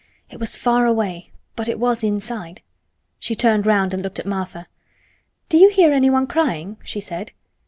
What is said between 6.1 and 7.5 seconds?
crying?" she said.